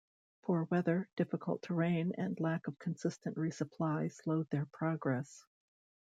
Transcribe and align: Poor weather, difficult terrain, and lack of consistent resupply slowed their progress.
Poor 0.41 0.63
weather, 0.71 1.07
difficult 1.15 1.61
terrain, 1.61 2.11
and 2.17 2.39
lack 2.39 2.65
of 2.67 2.79
consistent 2.79 3.37
resupply 3.37 4.11
slowed 4.11 4.49
their 4.49 4.65
progress. 4.65 5.45